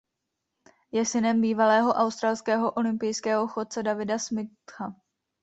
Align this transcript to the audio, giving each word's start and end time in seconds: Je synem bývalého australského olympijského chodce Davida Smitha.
Je 0.91 1.05
synem 1.05 1.41
bývalého 1.41 1.93
australského 1.93 2.71
olympijského 2.71 3.47
chodce 3.47 3.83
Davida 3.83 4.19
Smitha. 4.19 4.95